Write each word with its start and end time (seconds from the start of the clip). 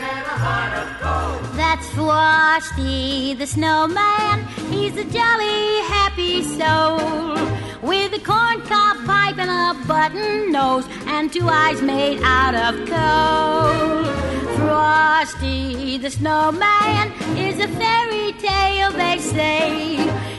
And 0.00 0.26
a 0.26 0.36
heart 0.44 0.74
of 0.78 0.86
gold. 1.02 1.56
That's 1.56 1.88
Frosty 1.90 3.34
the 3.34 3.46
snowman. 3.46 4.46
He's 4.70 4.96
a 4.96 5.04
jolly, 5.04 5.80
happy 5.90 6.44
soul 6.44 6.98
with 7.82 8.14
a 8.14 8.22
corncob 8.22 9.04
pipe 9.06 9.38
and 9.38 9.50
a 9.50 9.86
button 9.88 10.52
nose 10.52 10.86
and 11.06 11.32
two 11.32 11.48
eyes 11.48 11.82
made 11.82 12.20
out 12.22 12.54
of 12.54 12.88
coal. 12.88 14.01
Frosty 14.82 15.96
the 15.98 16.10
snowman 16.10 17.12
is 17.38 17.56
a 17.60 17.68
fairy 17.68 18.32
tale, 18.32 18.90
they 18.90 19.18
say. 19.18 19.94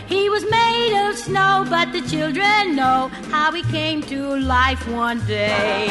He 0.08 0.28
was 0.30 0.44
made 0.52 0.94
of 1.08 1.18
snow, 1.18 1.66
but 1.70 1.94
the 1.94 2.02
children 2.02 2.76
know 2.76 3.08
how 3.32 3.54
he 3.54 3.64
came 3.78 4.02
to 4.14 4.36
life 4.36 4.86
one 4.90 5.26
day. 5.28 5.88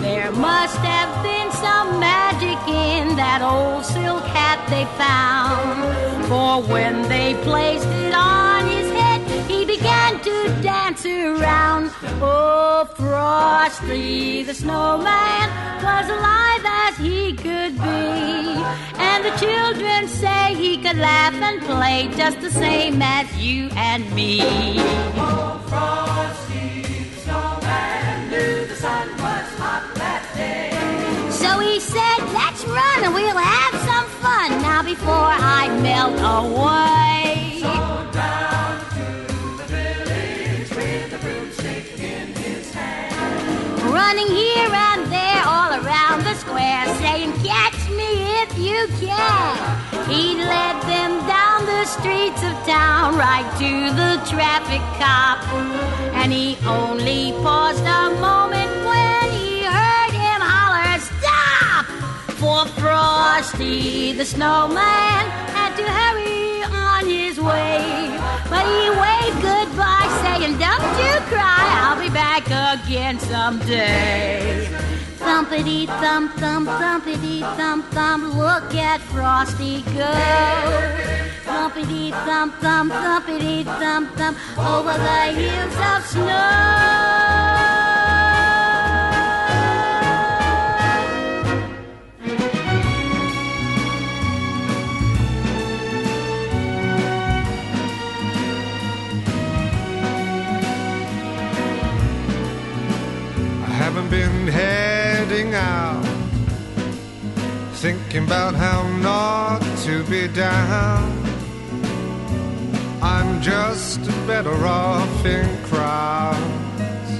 There 0.00 0.32
must 0.32 0.78
have 0.78 1.12
been 1.22 1.52
some 1.52 2.00
magic 2.00 2.58
in 2.66 3.14
that 3.14 3.40
old 3.40 3.84
silk 3.84 4.24
hat 4.24 4.58
they 4.68 4.86
found. 4.98 6.26
For 6.26 6.60
when 6.72 7.02
they 7.08 7.34
placed 7.44 7.86
it 7.86 8.14
on 8.14 8.51
around. 11.06 11.90
Oh, 12.20 12.88
Frosty 12.96 14.42
the 14.42 14.54
snowman 14.54 15.48
was 15.82 16.08
alive 16.08 16.64
as 16.64 16.96
he 16.98 17.34
could 17.34 17.74
be. 17.74 18.02
And 19.08 19.24
the 19.24 19.34
children 19.38 20.08
say 20.08 20.54
he 20.54 20.76
could 20.76 20.98
laugh 20.98 21.34
and 21.34 21.60
play 21.62 22.08
just 22.16 22.40
the 22.40 22.50
same 22.50 23.00
as 23.02 23.26
you 23.36 23.68
and 23.76 24.10
me. 24.14 24.40
Oh, 24.42 25.62
Frosty 25.68 26.82
the 26.82 27.20
snowman 27.20 28.30
knew 28.30 28.66
the 28.66 28.76
sun 28.76 29.08
was 29.12 29.48
hot 29.58 29.90
that 29.96 30.22
day. 30.34 31.30
So 31.30 31.58
he 31.58 31.80
said, 31.80 32.18
let's 32.32 32.64
run 32.64 33.04
and 33.04 33.14
we'll 33.14 33.36
have 33.36 33.74
some 33.90 34.06
fun 34.22 34.62
now 34.62 34.82
before 34.82 35.32
I 35.58 35.68
melt 35.82 36.18
away. 36.18 37.11
Running 44.12 44.36
here 44.36 44.68
and 44.70 45.10
there 45.10 45.42
all 45.46 45.72
around 45.72 46.22
the 46.22 46.34
square, 46.34 46.84
saying, 46.98 47.32
Catch 47.42 47.88
me 47.90 48.10
if 48.42 48.58
you 48.58 48.86
can. 49.00 49.56
He 50.06 50.34
led 50.36 50.82
them 50.82 51.26
down 51.26 51.64
the 51.64 51.86
streets 51.86 52.42
of 52.42 52.52
town, 52.66 53.16
right 53.16 53.48
to 53.56 53.72
the 54.00 54.12
traffic 54.28 54.82
cop. 55.00 55.40
And 56.12 56.30
he 56.30 56.58
only 56.66 57.32
paused 57.42 57.84
a 57.84 58.10
moment 58.20 58.72
when 58.84 59.30
he 59.30 59.62
heard 59.62 60.12
him 60.12 60.40
holler, 60.42 61.00
Stop! 61.00 61.86
For 62.36 62.66
Frosty 62.80 64.12
the 64.12 64.26
snowman 64.26 65.24
had 65.56 65.74
to 65.76 65.84
hurry 65.84 66.41
his 67.32 67.40
way. 67.42 68.18
But 68.50 68.64
he 68.66 68.90
waved 68.90 69.40
goodbye, 69.40 70.08
saying, 70.22 70.58
Don't 70.58 70.92
you 71.02 71.14
cry, 71.32 71.64
I'll 71.82 72.00
be 72.00 72.10
back 72.10 72.44
again 72.46 73.18
someday. 73.18 74.68
Thumpity 75.16 75.86
thump 75.86 76.34
thump 76.34 76.68
thumpity 76.68 77.40
thump 77.56 77.86
thump, 77.90 78.34
look 78.34 78.74
at 78.74 79.00
Frosty 79.00 79.82
go. 79.82 80.12
Thumpity 81.44 82.10
thump 82.26 82.54
thump 82.56 82.92
thumpity 82.92 83.64
thump 83.64 84.10
thump, 84.16 84.36
over 84.58 84.92
the 84.92 85.22
hills 85.32 85.76
of 85.92 86.06
snow. 86.06 87.91
Been 104.12 104.46
heading 104.46 105.54
out, 105.54 106.04
thinking 107.72 108.24
about 108.24 108.54
how 108.54 108.86
not 108.98 109.62
to 109.78 110.04
be 110.04 110.28
down. 110.28 111.10
I'm 113.00 113.40
just 113.40 114.04
better 114.26 114.54
off 114.66 115.24
in 115.24 115.48
crowds. 115.64 117.10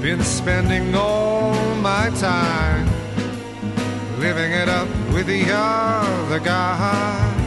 Been 0.00 0.22
spending 0.22 0.94
all 0.94 1.74
my 1.80 2.10
time 2.20 2.86
living 4.20 4.52
it 4.52 4.68
up 4.68 4.88
with 5.12 5.26
the 5.26 5.44
other 5.50 6.38
guys. 6.38 7.42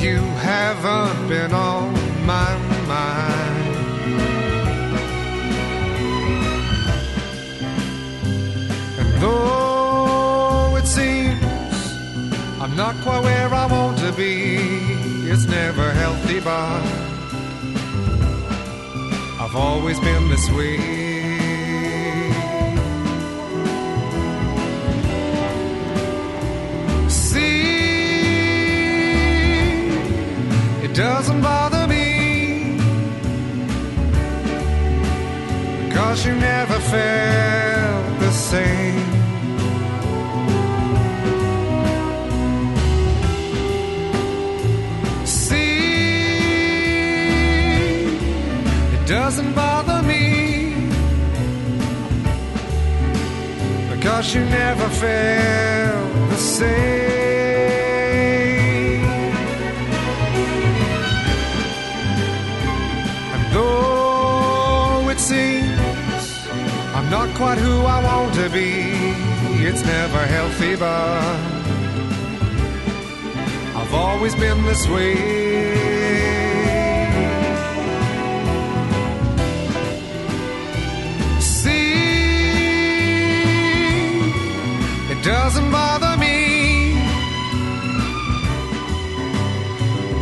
You 0.00 0.18
haven't 0.46 1.28
been 1.28 1.52
on 1.52 1.92
my 2.24 2.67
And 8.98 9.22
though 9.22 10.76
it 10.76 10.86
seems 10.86 11.42
I'm 12.60 12.74
not 12.76 12.96
quite 13.02 13.22
where 13.22 13.52
I 13.52 13.66
want 13.66 13.98
to 13.98 14.12
be, 14.12 14.56
it's 15.30 15.46
never 15.46 15.90
healthy, 15.92 16.40
but 16.40 16.82
I've 19.40 19.54
always 19.54 20.00
been 20.00 20.28
this 20.30 20.50
way. 20.50 20.78
See, 27.08 27.68
it 30.84 30.94
doesn't 30.94 31.42
bother 31.42 31.67
because 36.08 36.24
you 36.24 36.34
never 36.36 36.78
felt 36.78 38.18
the 38.20 38.30
same. 38.32 39.12
See, 45.26 45.66
it 48.94 49.06
doesn't 49.06 49.54
bother 49.54 50.02
me 50.08 50.74
because 53.90 54.34
you 54.34 54.40
never 54.46 54.88
felt 54.88 56.30
the 56.30 56.36
same. 56.36 57.17
Quite 67.38 67.58
who 67.58 67.82
I 67.82 68.02
want 68.02 68.34
to 68.34 68.50
be, 68.50 68.82
it's 69.64 69.84
never 69.84 70.26
healthy, 70.26 70.74
but 70.74 71.22
I've 73.78 73.94
always 73.94 74.34
been 74.34 74.64
this 74.64 74.88
way. 74.88 75.14
See, 81.38 81.92
it 85.12 85.22
doesn't 85.22 85.70
bother 85.70 86.16
me. 86.16 86.96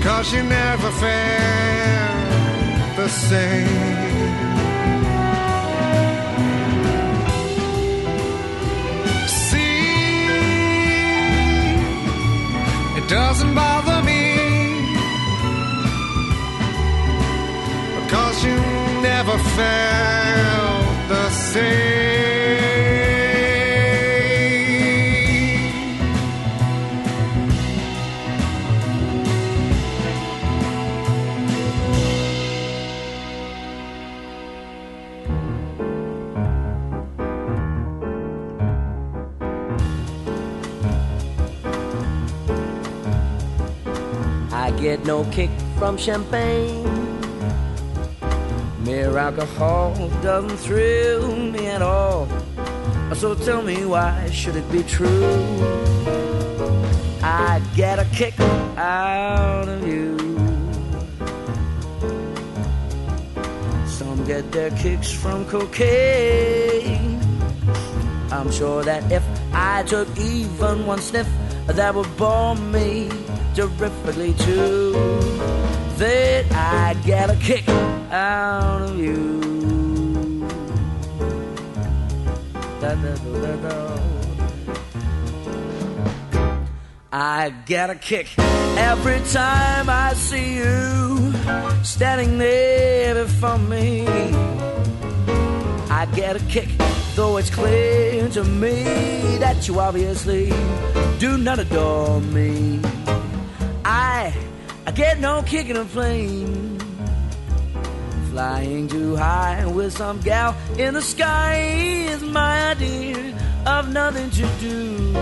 Cause 0.03 0.35
you 0.35 0.43
never 0.43 0.91
felt 0.91 2.97
the 2.97 3.09
same. 3.09 4.56
Doesn't 13.39 13.55
bother 13.55 14.03
me. 14.03 14.23
Because 18.01 18.43
you 18.43 18.57
never 19.03 19.37
felt 19.57 21.09
the 21.09 21.29
same. 21.31 22.26
No 45.17 45.31
kick 45.31 45.51
from 45.79 45.97
champagne. 45.97 46.85
Mere 48.85 49.17
alcohol 49.17 49.95
doesn't 50.23 50.59
thrill 50.59 51.35
me 51.55 51.67
at 51.67 51.81
all. 51.81 52.29
So 53.15 53.35
tell 53.35 53.63
me 53.63 53.87
why 53.87 54.29
should 54.31 54.57
it 54.57 54.69
be 54.71 54.83
true? 54.83 55.33
I 57.23 57.63
get 57.75 57.99
a 57.99 58.07
kick 58.19 58.39
out 58.77 59.69
of 59.69 59.87
you. 59.87 60.19
Some 63.87 64.19
get 64.27 64.45
their 64.53 64.71
kicks 64.83 65.11
from 65.11 65.47
cocaine. 65.47 67.19
I'm 68.31 68.51
sure 68.51 68.85
that 68.85 69.03
if 69.11 69.25
I 69.53 69.83
took 69.85 70.09
even 70.19 70.85
one 70.85 71.01
sniff, 71.01 71.29
that 71.67 71.95
would 71.95 72.13
bore 72.17 72.55
me 72.55 73.09
terrifically 73.57 74.35
true 74.35 74.93
That 75.97 76.45
I'd 76.53 77.03
get 77.07 77.31
a 77.31 77.37
kick 77.37 77.67
out 78.11 78.83
of 78.83 78.99
you. 78.99 79.37
I 87.11 87.55
get 87.65 87.89
a 87.89 87.95
kick 87.95 88.29
every 88.39 89.21
time 89.33 89.89
I 89.89 90.13
see 90.13 90.57
you 90.57 91.33
standing 91.83 92.37
there 92.37 93.15
before 93.15 93.59
me. 93.59 94.07
I 95.89 96.07
get 96.15 96.37
a 96.37 96.45
kick, 96.45 96.69
though 97.15 97.39
it's 97.39 97.49
clear 97.49 98.29
to 98.29 98.45
me 98.45 98.83
that 99.39 99.67
you 99.67 99.81
obviously 99.81 100.53
do 101.19 101.39
not 101.39 101.59
adore 101.59 102.21
me. 102.21 102.81
I, 103.89 104.35
I 104.85 104.91
get 104.91 105.21
no 105.21 105.43
kick 105.43 105.69
in 105.69 105.77
a 105.77 105.85
plane. 105.85 106.77
Flying 108.31 108.89
too 108.89 109.15
high 109.15 109.65
with 109.65 109.93
some 109.93 110.21
gal 110.23 110.57
in 110.77 110.93
the 110.95 111.01
sky 111.01 111.61
is 112.11 112.21
my 112.21 112.73
idea 112.73 113.39
of 113.65 113.93
nothing 113.93 114.29
to 114.31 114.49
do. 114.59 115.13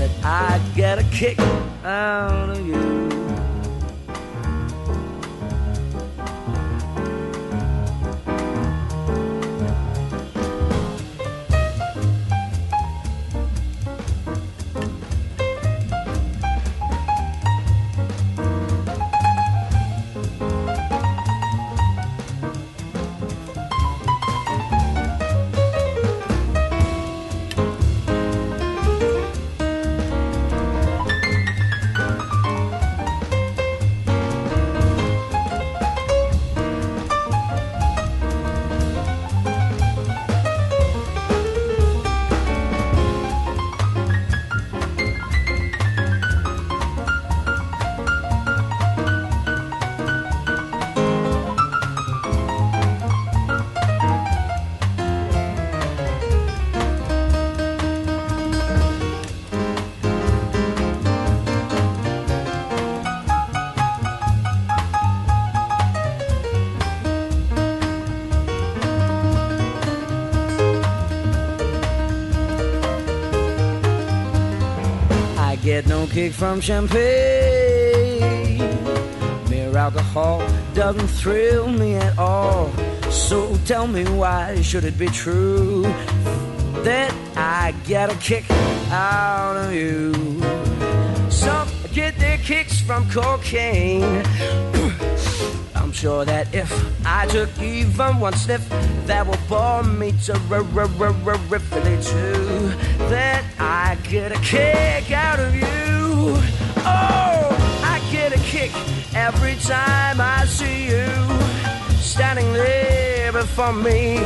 That 0.00 0.10
I 0.24 0.60
get 0.74 0.98
a 0.98 1.04
kick 1.12 1.38
out 1.84 2.50
of 2.50 2.66
you. 2.66 3.23
Kick 76.14 76.32
from 76.32 76.60
champagne. 76.60 77.00
Mere 79.50 79.76
alcohol 79.76 80.46
doesn't 80.72 81.08
thrill 81.08 81.66
me 81.66 81.96
at 81.96 82.16
all. 82.16 82.70
So 83.10 83.56
tell 83.64 83.88
me 83.88 84.04
why 84.04 84.62
should 84.62 84.84
it 84.84 84.96
be 84.96 85.08
true 85.08 85.82
that 86.84 87.12
I 87.34 87.74
get 87.84 88.12
a 88.12 88.16
kick 88.18 88.48
out 88.92 89.56
of 89.56 89.74
you? 89.74 90.12
Some 91.30 91.66
get 91.92 92.16
their 92.20 92.38
kicks 92.38 92.80
from 92.80 93.10
cocaine. 93.10 94.22
I'm 95.74 95.90
sure 95.90 96.24
that 96.24 96.54
if 96.54 96.70
I 97.04 97.26
took 97.26 97.50
even 97.60 98.20
one 98.20 98.34
sniff, 98.34 98.64
that 99.06 99.26
will 99.26 99.36
bore 99.48 99.82
me 99.82 100.12
to 100.26 100.34
riffly 100.34 101.96
too. 102.06 102.68
That 103.10 103.42
I 103.58 103.96
get 104.08 104.30
a 104.30 104.38
kick 104.42 105.10
out 105.10 105.40
of 105.40 105.52
you. 105.56 105.73
Every 109.24 109.54
time 109.54 110.20
I 110.20 110.44
see 110.44 110.84
you 110.84 111.06
standing 111.98 112.52
there 112.52 113.32
before 113.32 113.72
me. 113.72 114.18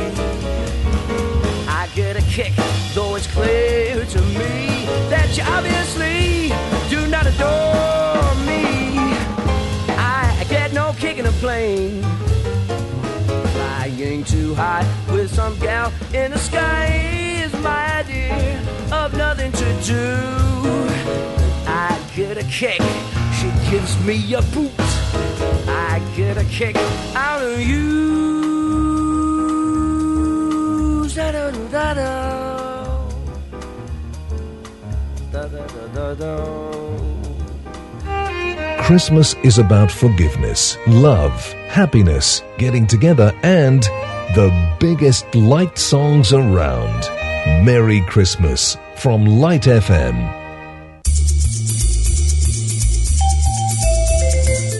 I 1.79 1.87
get 1.95 2.17
a 2.17 2.21
kick, 2.23 2.53
though 2.93 3.15
it's 3.15 3.27
clear 3.27 4.03
to 4.03 4.21
me 4.39 4.85
that 5.13 5.37
you 5.37 5.43
obviously 5.43 6.49
do 6.89 7.07
not 7.07 7.25
adore 7.25 8.35
me. 8.49 8.99
I 9.95 10.45
get 10.49 10.73
no 10.73 10.93
kick 10.97 11.17
in 11.17 11.25
a 11.27 11.35
plane. 11.43 12.03
Flying 13.55 14.25
too 14.25 14.53
high 14.53 14.85
with 15.13 15.33
some 15.33 15.57
gal 15.59 15.93
in 16.13 16.31
the 16.31 16.37
sky 16.37 16.87
is 17.45 17.53
my 17.63 17.99
idea 18.01 18.61
of 18.91 19.15
nothing 19.15 19.53
to 19.53 19.67
do. 19.93 20.05
I 21.65 21.97
get 22.17 22.37
a 22.37 22.43
kick, 22.43 22.81
gives 23.69 24.03
me 24.03 24.33
a 24.33 24.41
boot. 24.41 24.71
I 25.67 26.01
get 26.15 26.37
a 26.37 26.43
kick 26.45 26.75
out 27.15 27.43
of 27.43 27.59
you. 27.61 27.89
Da-da-da-da-da. 31.13 33.09
Da-da-da-da-da. 35.31 36.69
Christmas 38.83 39.35
is 39.43 39.59
about 39.59 39.91
forgiveness, 39.91 40.75
love, 40.87 41.53
happiness, 41.67 42.41
getting 42.57 42.87
together, 42.87 43.31
and 43.43 43.83
the 44.33 44.49
biggest 44.79 45.35
light 45.35 45.77
songs 45.77 46.33
around. 46.33 47.03
Merry 47.63 48.01
Christmas 48.07 48.77
from 48.95 49.25
Light 49.25 49.63
FM. 49.63 50.38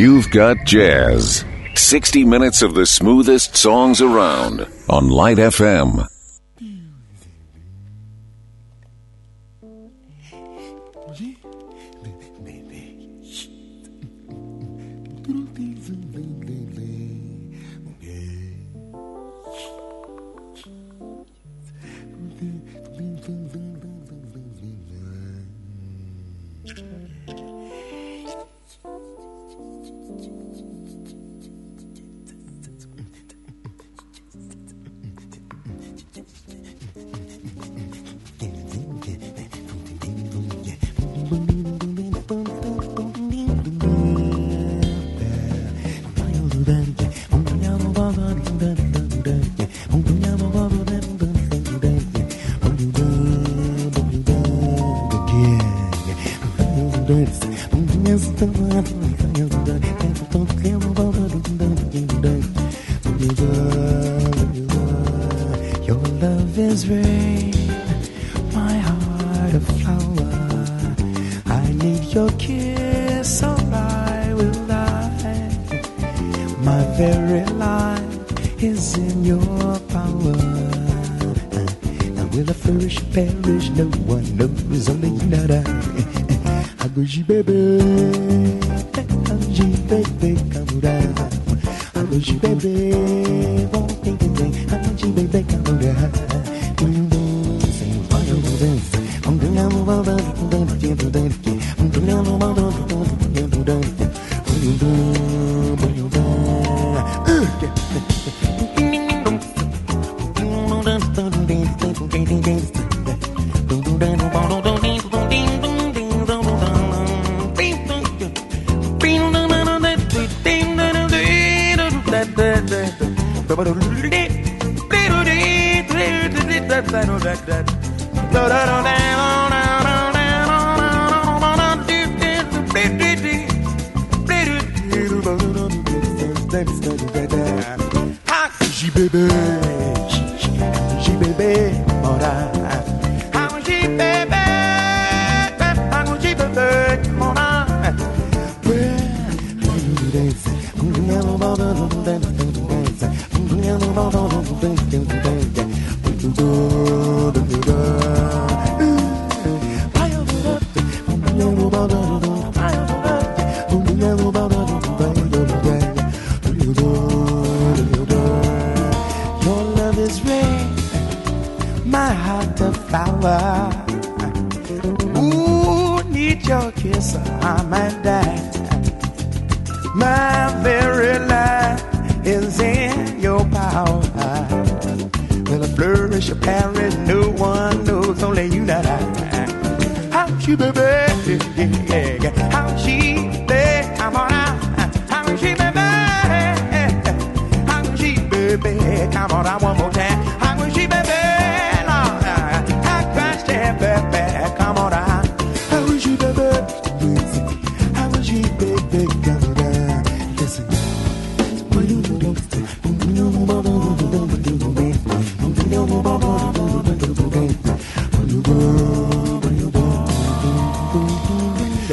You've 0.00 0.30
got 0.30 0.64
jazz. 0.64 1.44
60 1.74 2.24
minutes 2.24 2.62
of 2.62 2.72
the 2.72 2.86
smoothest 2.86 3.54
songs 3.54 4.00
around 4.00 4.66
on 4.88 5.10
Light 5.10 5.36
FM. 5.36 6.08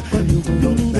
vida. 0.01 0.96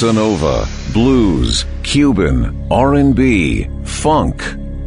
Bossa 0.00 0.14
nova, 0.14 0.66
blues, 0.94 1.66
Cuban, 1.82 2.66
R&B, 2.70 3.68
funk, 3.84 4.42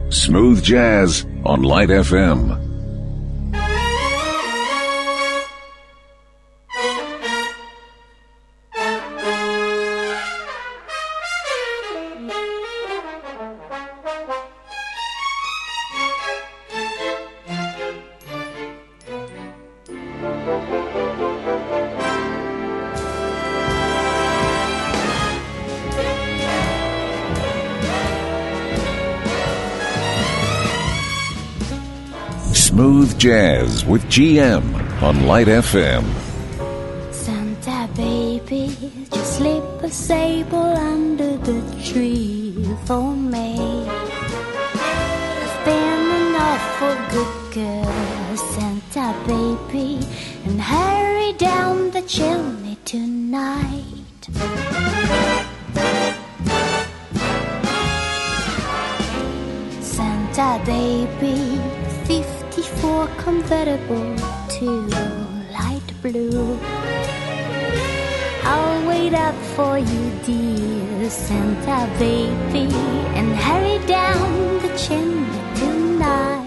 smooth 0.10 0.64
jazz 0.64 1.28
on 1.46 1.62
Light 1.62 1.90
FM. 1.90 2.63
Smooth 32.74 33.20
Jazz 33.20 33.86
with 33.86 34.02
GM 34.06 34.66
on 35.04 35.28
Light 35.28 35.46
FM. 35.46 36.04
Santa 37.14 37.88
baby, 37.96 38.76
just 39.12 39.38
slip 39.38 39.64
a 39.84 39.92
sable 39.92 40.74
under 40.92 41.38
the 41.38 41.62
tree 41.86 42.68
for 42.86 43.14
me. 43.14 43.86
I've 45.46 45.66
been 45.66 46.06
an 46.18 46.36
awful 46.50 46.96
good 47.14 47.36
girl, 47.54 48.38
Santa 48.56 49.14
baby, 49.28 50.00
and 50.46 50.60
hurry 50.60 51.34
down 51.34 51.92
the 51.92 52.02
chimney 52.02 52.80
tonight. 52.86 53.94
Santa 59.80 60.60
baby, 60.66 61.13
54 62.84 63.08
convertible 63.16 64.16
to 64.50 64.66
light 65.58 65.90
blue. 66.02 66.60
I'll 68.44 68.86
wait 68.86 69.14
up 69.14 69.36
for 69.56 69.78
you, 69.78 70.04
dear 70.26 71.10
Santa 71.10 71.88
baby, 71.98 72.68
and 73.16 73.30
hurry 73.38 73.80
down 73.88 74.60
the 74.64 74.72
chimney 74.78 75.42
tonight. 75.56 76.44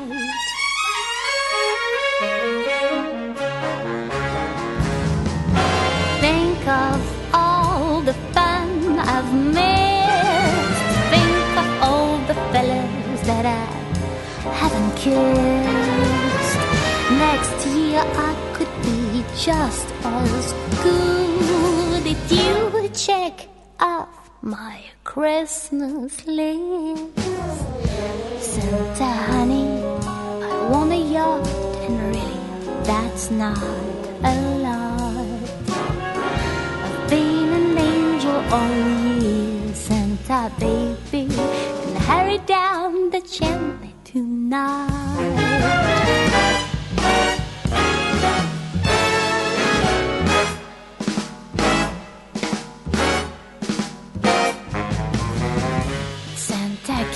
Think 6.21 6.69
of 6.69 7.01
all 7.33 8.03
the 8.03 8.13
fun 8.35 8.99
I've 8.99 9.33
missed. 9.57 10.85
Think 11.15 11.49
of 11.63 11.69
all 11.83 12.19
the 12.29 12.35
fellas 12.53 13.21
that 13.27 13.47
I 13.47 13.65
haven't 14.53 14.97
kissed. 14.97 15.56
Just 19.47 19.87
as 20.03 20.53
good 20.83 22.05
if 22.05 22.33
you 22.33 22.69
would 22.73 22.93
check 22.93 23.47
off 23.79 24.09
my 24.43 24.83
Christmas 25.05 26.27
list. 26.27 27.17
Santa 28.41 29.05
honey, 29.05 29.69
I 30.03 30.69
want 30.69 30.91
a 30.91 30.97
yacht, 30.97 31.47
and 31.87 31.97
really, 32.09 32.41
that's 32.83 33.31
not 33.31 33.63
a 34.25 34.35
lot. 34.65 35.15
I've 36.83 37.09
been 37.09 37.49
an 37.61 37.79
angel 37.79 38.43
all 38.51 39.23
year, 39.23 39.75
Santa 39.75 40.51
baby, 40.59 41.33
and 41.87 41.99
hurry 41.99 42.39
down 42.39 43.11
the 43.11 43.21
chimney 43.21 43.95
tonight. 44.03 45.96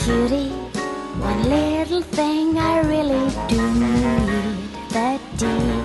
Cutie, 0.04 0.48
one 1.20 1.42
little 1.48 2.00
thing 2.00 2.56
I 2.56 2.80
really 2.80 3.28
do 3.48 3.60
need 3.80 4.56
that 4.96 5.20
deed 5.36 5.84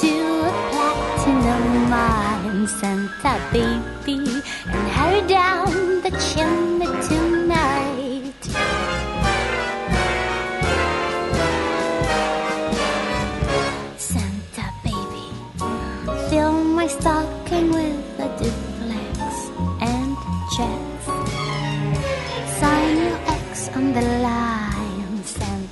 to 0.00 0.14
a 0.44 0.52
platinum 0.70 1.90
mine, 1.90 2.66
Santa 2.66 3.34
baby, 3.52 4.18
and 4.66 4.88
hurry 4.96 5.26
down 5.26 6.02
the 6.02 6.10
chimney 6.28 6.86
tonight. 7.06 7.27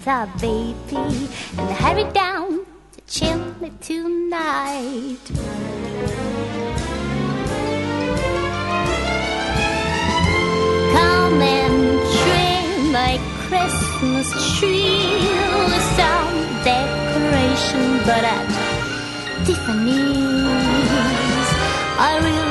Santa 0.07 0.31
baby, 0.41 1.29
and 1.59 1.71
hurry 1.83 2.05
down 2.13 2.65
the 2.93 3.01
chimney 3.09 3.73
tonight. 3.81 5.19
Come 10.93 11.43
and 11.43 11.99
trim 12.21 12.93
my 12.93 13.19
Christmas 13.49 14.29
tree 14.61 15.27
with 15.71 15.87
some 15.99 16.35
decoration, 16.63 17.99
but 18.07 18.23
at 18.23 18.47
Tiffany's, 19.45 20.07
I 21.99 22.21
really 22.23 22.46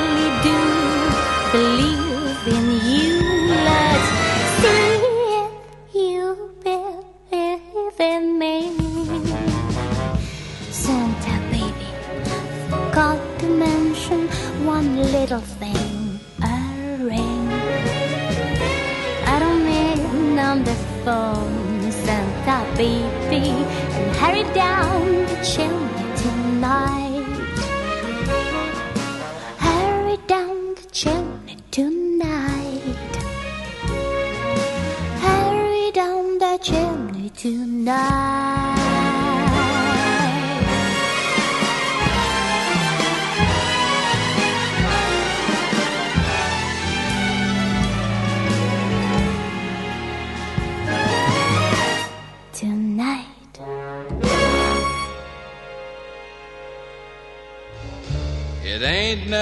little 15.36 15.54
thing, 15.56 16.18
a 16.42 16.96
ring. 16.98 17.48
I 19.26 19.38
don't 19.38 19.64
on 20.38 20.64
the 20.64 20.74
phone, 21.04 21.92
Santa 21.92 22.64
baby, 22.76 23.50
and 23.96 24.16
hurry 24.16 24.44
down 24.54 24.95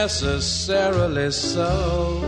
necessarily 0.05 1.31
so. 1.31 2.21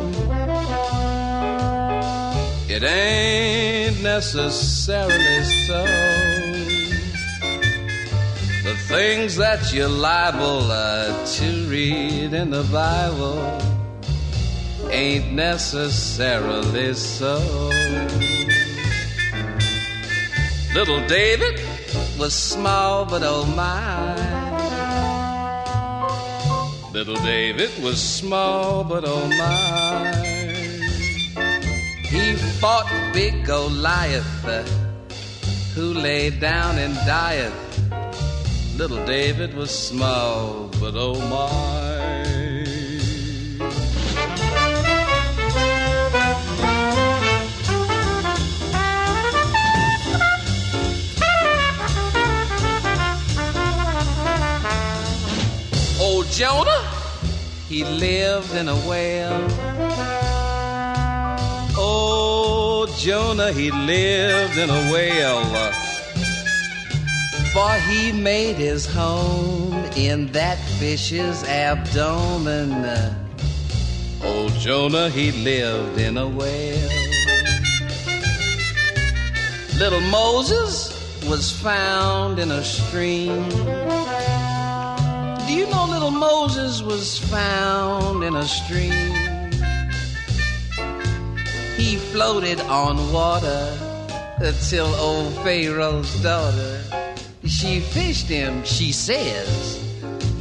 It 2.71 2.83
ain't 2.83 4.03
necessarily 4.03 5.43
so. 5.67 5.85
The 8.65 8.75
things 8.89 9.37
that 9.37 9.75
you're 9.75 9.91
liable 9.91 10.71
uh, 10.71 11.27
to 11.37 11.67
read 11.69 12.33
in 12.33 12.49
the 12.49 12.65
Bible 12.73 13.39
ain't 14.91 15.35
necessarily 15.35 16.95
so. 16.95 17.37
Little 20.75 21.07
David 21.07 21.61
was 22.19 22.33
small, 22.33 23.05
but 23.05 23.23
oh 23.23 23.45
my. 23.55 24.36
Little 26.97 27.23
David 27.27 27.71
was 27.83 28.03
small, 28.03 28.83
but 28.83 29.05
oh 29.07 29.29
my. 29.29 30.15
He 32.09 32.33
fought 32.59 32.89
big 33.13 33.45
Goliath, 33.45 34.47
uh, 34.47 34.63
who 35.75 35.93
lay 35.93 36.31
down 36.31 36.79
and 36.79 36.95
died. 37.05 37.53
Little 38.79 39.05
David 39.05 39.53
was 39.53 39.71
small, 39.71 40.71
but 40.81 40.95
oh 40.97 41.21
my. 41.29 42.07
Jonah? 56.37 56.86
He 57.69 57.85
lived 57.85 58.55
in 58.55 58.69
a 58.69 58.77
well. 58.89 59.47
Oh, 61.79 62.87
Jonah, 62.99 63.53
he 63.53 63.71
lived 63.71 64.57
in 64.57 64.71
a 64.71 64.93
well. 64.93 65.73
For 67.53 67.73
he 67.91 68.13
made 68.13 68.57
his 68.57 68.87
home 68.87 69.73
in 69.97 70.27
that 70.33 70.59
fish's 70.79 71.43
abdomen. 71.45 72.85
Oh, 74.23 74.49
Jonah, 74.59 75.09
he 75.11 75.33
lived 75.33 75.99
in 75.99 76.17
a 76.17 76.29
well. 76.29 76.91
Little 79.79 80.01
Moses 80.03 80.93
was 81.29 81.51
found 81.51 82.39
in 82.39 82.51
a 82.51 82.63
stream. 82.63 83.86
Do 85.47 85.53
you 85.53 85.67
know 85.71 85.85
little 85.85 86.11
Moses 86.11 86.83
was 86.83 87.21
found 87.21 88.25
in 88.25 88.35
a 88.35 88.45
stream? 88.45 88.91
He 91.77 91.97
floated 91.97 92.61
on 92.63 93.13
water 93.13 93.79
until 94.39 94.87
old 94.97 95.35
Pharaoh's 95.45 96.21
daughter, 96.21 96.83
she 97.47 97.79
fished 97.79 98.27
him, 98.27 98.65
she 98.65 98.91
says, 98.91 99.79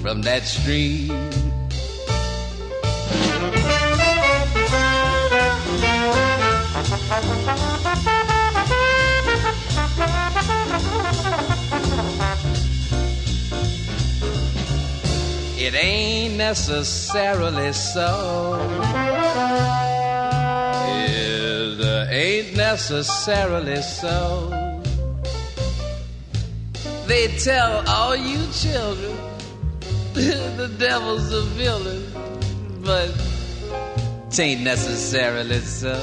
from 0.02 0.24
that 0.24 0.44
stream. 0.44 1.12
It 15.66 15.74
ain't 15.74 16.36
necessarily 16.36 17.74
so. 17.74 18.54
It 21.08 21.82
uh, 21.82 22.06
ain't 22.08 22.56
necessarily 22.56 23.82
so. 23.82 24.52
They 27.08 27.36
tell 27.40 27.84
all 27.90 28.16
you 28.16 28.46
children 28.52 29.18
the 30.14 30.72
devil's 30.78 31.34
a 31.34 31.42
villain, 31.58 32.14
but 32.84 33.10
tain't 34.30 34.62
necessarily 34.62 35.62
so. 35.62 35.98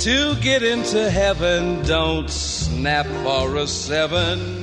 To 0.00 0.34
get 0.40 0.64
into 0.64 1.08
heaven, 1.08 1.84
don't 1.84 2.28
snap 2.28 3.06
for 3.22 3.54
a 3.54 3.68
seven. 3.68 4.57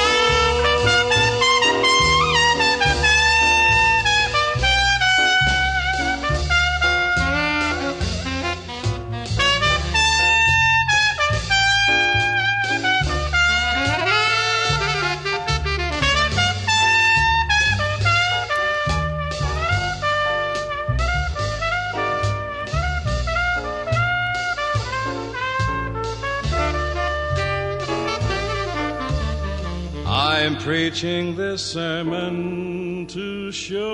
Preaching 30.64 31.36
this 31.36 31.62
sermon 31.62 33.06
to 33.06 33.52
show 33.52 33.84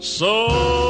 so. 0.00 0.89